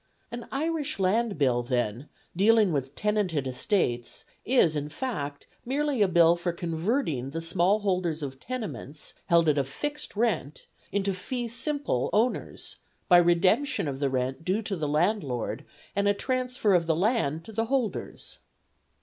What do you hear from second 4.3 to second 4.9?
is, in